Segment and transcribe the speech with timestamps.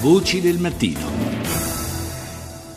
[0.00, 1.39] Voci del mattino.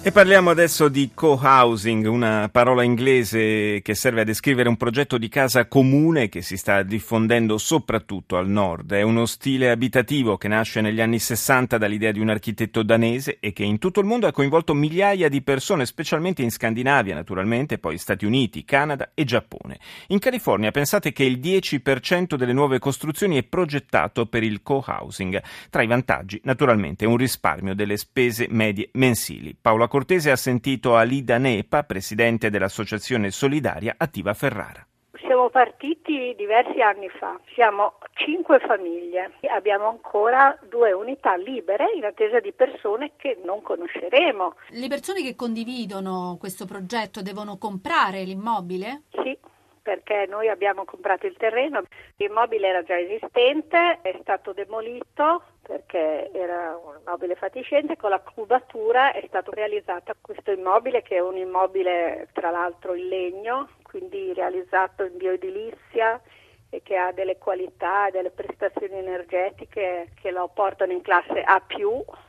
[0.06, 5.30] E parliamo adesso di co-housing, una parola inglese che serve a descrivere un progetto di
[5.30, 8.92] casa comune che si sta diffondendo soprattutto al nord.
[8.92, 13.54] È uno stile abitativo che nasce negli anni 60 dall'idea di un architetto danese e
[13.54, 17.98] che in tutto il mondo ha coinvolto migliaia di persone, specialmente in Scandinavia naturalmente, poi
[17.98, 19.80] Stati Uniti, Canada e Giappone.
[20.08, 25.42] In California pensate che il 10% delle nuove costruzioni è progettato per il co-housing.
[25.70, 29.56] Tra i vantaggi, naturalmente, un risparmio delle spese medie mensili.
[29.60, 34.84] Paola Cortese ha sentito Alida Nepa, presidente dell'Associazione Solidaria Attiva Ferrara.
[35.20, 42.40] Siamo partiti diversi anni fa, siamo cinque famiglie, abbiamo ancora due unità libere in attesa
[42.40, 44.56] di persone che non conosceremo.
[44.70, 49.04] Le persone che condividono questo progetto devono comprare l'immobile?
[49.22, 49.38] Sì,
[49.80, 51.84] perché noi abbiamo comprato il terreno,
[52.16, 59.14] l'immobile era già esistente, è stato demolito perché era un immobile fatiscente, con la cubatura
[59.14, 65.04] è stato realizzato questo immobile che è un immobile tra l'altro in legno, quindi realizzato
[65.04, 66.22] in bioedilizia
[66.70, 71.62] e che ha delle qualità e delle prestazioni energetiche che lo portano in classe A+.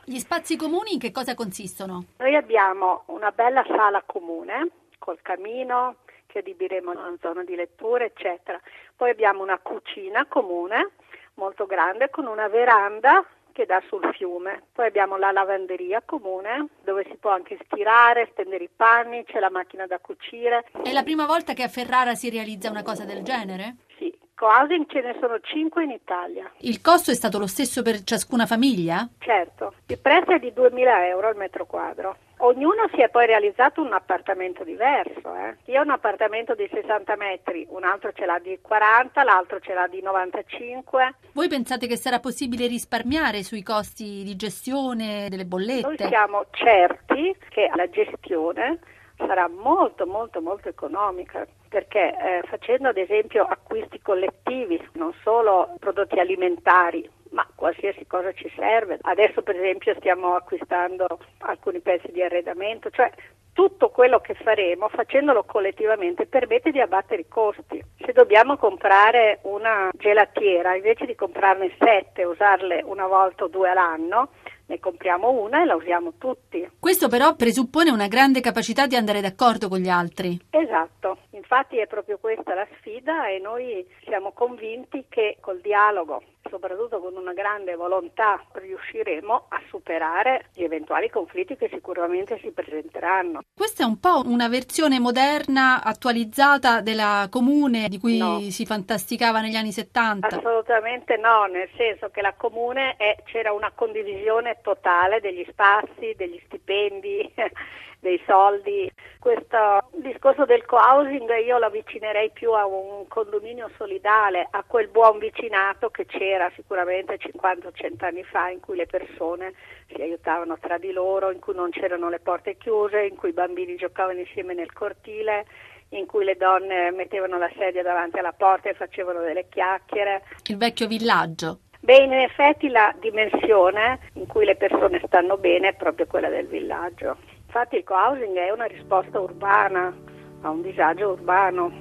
[0.05, 2.05] Gli spazi comuni in che cosa consistono?
[2.17, 5.95] Noi abbiamo una bella sala comune col camino
[6.27, 8.59] che adibiremo a una zona di lettura, eccetera.
[8.95, 10.91] Poi abbiamo una cucina comune
[11.35, 14.63] molto grande con una veranda che dà sul fiume.
[14.73, 19.49] Poi abbiamo la lavanderia comune dove si può anche stirare, stendere i panni, c'è la
[19.49, 20.65] macchina da cucire.
[20.83, 23.75] È la prima volta che a Ferrara si realizza una cosa del genere?
[23.97, 26.51] Sì, co-housing ce ne sono 5 in Italia.
[26.59, 29.07] Il costo è stato lo stesso per ciascuna famiglia?
[29.19, 32.17] Certo, il prezzo è di 2.000 euro al metro quadro.
[32.45, 35.33] Ognuno si è poi realizzato un appartamento diverso.
[35.35, 35.55] Eh.
[35.71, 39.73] Io ho un appartamento di 60 metri, un altro ce l'ha di 40, l'altro ce
[39.73, 41.15] l'ha di 95.
[41.33, 45.87] Voi pensate che sarà possibile risparmiare sui costi di gestione delle bollette?
[45.87, 48.77] Noi siamo certi che la gestione
[49.17, 56.19] sarà molto molto molto economica perché eh, facendo ad esempio acquisti collettivi, non solo prodotti
[56.19, 58.97] alimentari, ma qualsiasi cosa ci serve.
[59.01, 61.05] Adesso per esempio stiamo acquistando
[61.39, 63.11] alcuni pezzi di arredamento, cioè
[63.53, 67.83] tutto quello che faremo facendolo collettivamente permette di abbattere i costi.
[67.99, 74.29] Se dobbiamo comprare una gelatiera, invece di comprarne sette usarle una volta o due all'anno,
[74.67, 76.69] ne compriamo una e la usiamo tutti.
[76.79, 80.39] Questo però presuppone una grande capacità di andare d'accordo con gli altri.
[80.49, 86.99] Esatto, infatti è proprio questa la sfida e noi siamo convinti che col dialogo soprattutto
[86.99, 93.41] con una grande volontà riusciremo a superare gli eventuali conflitti che sicuramente si presenteranno.
[93.53, 98.39] Questa è un po' una versione moderna, attualizzata della comune di cui no.
[98.49, 100.27] si fantasticava negli anni 70?
[100.27, 106.41] Assolutamente no, nel senso che la comune è, c'era una condivisione totale degli spazi, degli
[106.45, 107.33] stipendi,
[107.99, 108.91] dei soldi.
[109.19, 115.17] Questo discorso del co-housing io lo avvicinerei più a un condominio solidale, a quel buon
[115.17, 119.53] vicinato che c'era sicuramente 50-100 anni fa in cui le persone
[119.87, 123.33] si aiutavano tra di loro, in cui non c'erano le porte chiuse, in cui i
[123.33, 125.45] bambini giocavano insieme nel cortile
[125.89, 130.23] in cui le donne mettevano la sedia davanti alla porta e facevano delle chiacchiere.
[130.47, 131.59] Il vecchio villaggio.
[131.85, 136.47] Beh, in effetti la dimensione in cui le persone stanno bene è proprio quella del
[136.47, 137.15] villaggio.
[137.45, 139.95] Infatti il co-housing è una risposta urbana
[140.41, 141.71] a un disagio urbano.